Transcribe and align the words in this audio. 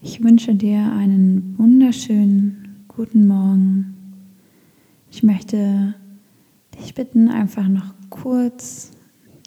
Ich 0.00 0.22
wünsche 0.22 0.54
dir 0.54 0.92
einen 0.92 1.58
wunderschönen 1.58 2.84
guten 2.88 3.26
Morgen. 3.26 3.94
Ich 5.10 5.22
möchte 5.22 5.94
dich 6.78 6.94
bitten, 6.94 7.28
einfach 7.28 7.68
noch 7.68 7.94
kurz 8.10 8.92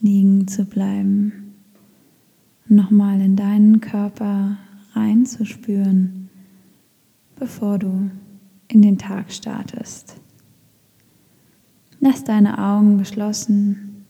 liegen 0.02 0.48
zu 0.48 0.66
bleiben 0.66 1.42
nochmal 2.72 3.20
in 3.20 3.36
deinen 3.36 3.82
Körper 3.82 4.58
reinzuspüren, 4.94 6.30
bevor 7.36 7.78
du 7.78 8.10
in 8.70 8.82
den 8.82 8.98
Tag 8.98 9.32
startest. 9.32 10.16
Lass 12.00 12.24
deine 12.24 12.58
Augen 12.58 12.98
geschlossen 12.98 14.06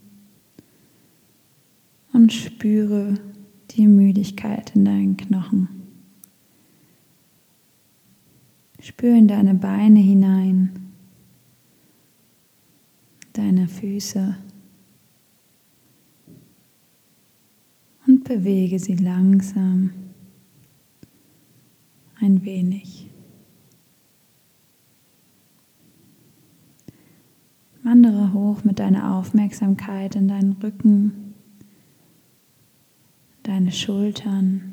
und 2.13 2.31
spüre 2.31 3.15
die 3.71 3.87
Müdigkeit 3.87 4.75
in 4.75 4.85
deinen 4.85 5.17
Knochen. 5.17 5.67
Spür 8.81 9.15
in 9.15 9.27
deine 9.27 9.53
Beine 9.53 9.99
hinein, 9.99 10.91
deine 13.33 13.67
Füße 13.67 14.35
und 18.07 18.23
bewege 18.23 18.79
sie 18.79 18.95
langsam 18.95 19.91
ein 22.19 22.43
wenig. 22.43 23.07
Wandere 27.83 28.33
hoch 28.33 28.63
mit 28.63 28.79
deiner 28.79 29.15
Aufmerksamkeit 29.15 30.15
in 30.15 30.27
deinen 30.27 30.53
Rücken, 30.53 31.35
deine 33.43 33.71
Schultern 33.71 34.71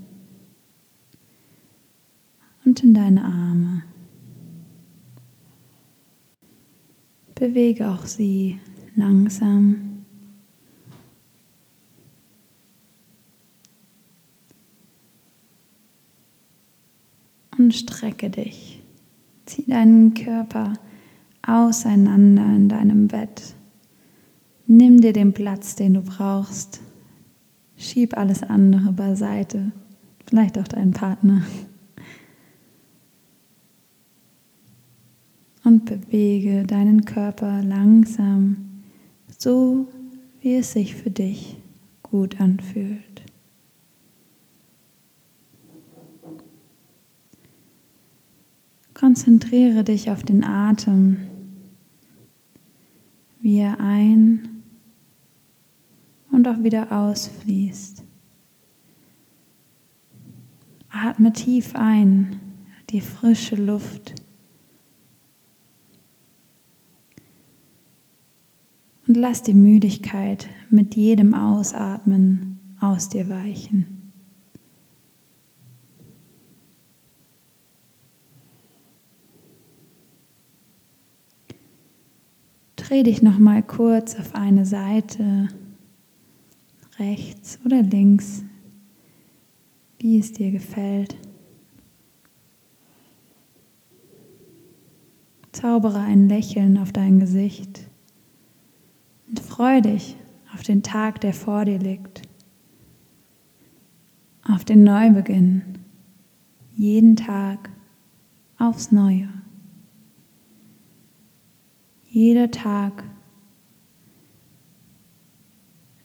und 2.64 2.82
in 2.82 2.94
deine 2.94 3.24
Arme. 3.24 3.67
Bewege 7.38 7.88
auch 7.88 8.04
sie 8.04 8.58
langsam. 8.96 10.04
Und 17.56 17.74
strecke 17.74 18.30
dich. 18.30 18.82
Zieh 19.46 19.66
deinen 19.66 20.14
Körper 20.14 20.72
auseinander 21.46 22.44
in 22.44 22.68
deinem 22.68 23.06
Bett. 23.06 23.54
Nimm 24.66 25.00
dir 25.00 25.12
den 25.12 25.32
Platz, 25.32 25.76
den 25.76 25.94
du 25.94 26.02
brauchst. 26.02 26.80
Schieb 27.76 28.16
alles 28.16 28.42
andere 28.42 28.92
beiseite. 28.92 29.70
Vielleicht 30.26 30.58
auch 30.58 30.68
deinen 30.68 30.92
Partner. 30.92 31.42
und 35.68 35.77
bewege 35.88 36.64
deinen 36.64 37.06
Körper 37.06 37.62
langsam, 37.62 38.82
so 39.38 39.88
wie 40.40 40.56
es 40.56 40.72
sich 40.72 40.94
für 40.94 41.10
dich 41.10 41.56
gut 42.02 42.40
anfühlt. 42.40 43.22
Konzentriere 48.92 49.84
dich 49.84 50.10
auf 50.10 50.22
den 50.22 50.44
Atem, 50.44 51.16
wie 53.40 53.58
er 53.58 53.80
ein 53.80 54.62
und 56.30 56.46
auch 56.48 56.62
wieder 56.62 56.92
ausfließt. 56.92 58.04
Atme 60.90 61.32
tief 61.32 61.74
ein, 61.74 62.40
die 62.90 63.00
frische 63.00 63.56
Luft 63.56 64.14
Und 69.08 69.16
lass 69.16 69.42
die 69.42 69.54
Müdigkeit 69.54 70.50
mit 70.68 70.94
jedem 70.94 71.32
Ausatmen 71.32 72.58
aus 72.78 73.08
dir 73.08 73.30
weichen. 73.30 74.12
Dreh 82.76 83.02
dich 83.02 83.22
noch 83.22 83.38
mal 83.38 83.62
kurz 83.62 84.14
auf 84.14 84.34
eine 84.34 84.66
Seite, 84.66 85.48
rechts 86.98 87.58
oder 87.64 87.82
links, 87.82 88.44
wie 89.98 90.18
es 90.18 90.32
dir 90.32 90.50
gefällt. 90.50 91.16
Zaubere 95.52 96.00
ein 96.00 96.28
Lächeln 96.28 96.76
auf 96.76 96.92
dein 96.92 97.20
Gesicht. 97.20 97.87
Freu 99.58 99.80
dich 99.80 100.14
auf 100.54 100.62
den 100.62 100.84
Tag, 100.84 101.20
der 101.20 101.34
vor 101.34 101.64
dir 101.64 101.80
liegt, 101.80 102.22
auf 104.44 104.64
den 104.64 104.84
Neubeginn, 104.84 105.80
jeden 106.76 107.16
Tag 107.16 107.68
aufs 108.56 108.92
Neue. 108.92 109.28
Jeder 112.08 112.52
Tag 112.52 113.02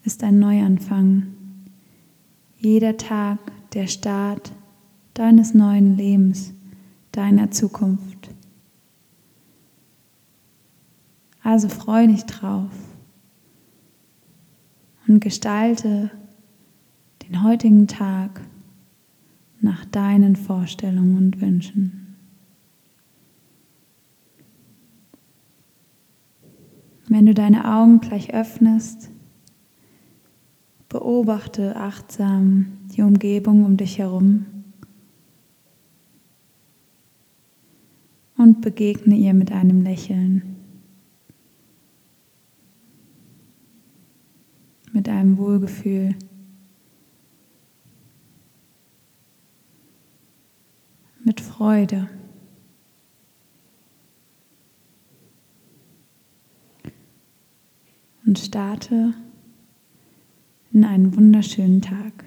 ist 0.04 0.24
ein 0.24 0.40
Neuanfang. 0.40 1.28
Jeder 2.58 2.98
Tag 2.98 3.38
der 3.74 3.86
Start 3.86 4.52
deines 5.14 5.54
neuen 5.54 5.96
Lebens, 5.96 6.56
deiner 7.12 7.52
Zukunft. 7.52 8.32
Also 11.44 11.70
freu 11.70 12.08
dich 12.08 12.24
drauf 12.24 12.72
und 15.14 15.20
gestalte 15.20 16.10
den 17.28 17.44
heutigen 17.44 17.86
Tag 17.86 18.42
nach 19.62 19.86
deinen 19.86 20.36
Vorstellungen 20.36 21.18
und 21.18 21.40
Wünschen. 21.40 22.16
Wenn 27.08 27.28
du 27.28 27.36
deine 27.36 27.72
Augen 27.76 28.00
gleich 28.00 28.34
öffnest, 28.34 29.12
beobachte 30.90 31.76
achtsam 31.76 32.66
die 32.96 33.04
Umgebung 33.04 33.66
um 33.66 33.78
dich 33.78 34.00
herum 34.00 34.48
und 38.36 38.62
begegne 38.62 39.16
ihr 39.16 39.36
mit 39.36 39.52
einem 39.52 39.84
Lächeln. 39.84 40.53
Mit 44.94 45.10
einem 45.10 45.38
Wohlgefühl. 45.38 46.16
Mit 51.24 51.42
Freude. 51.42 52.10
Und 58.26 58.40
starte 58.40 59.14
in 60.72 60.86
einen 60.86 61.16
wunderschönen 61.16 61.82
Tag. 61.82 62.24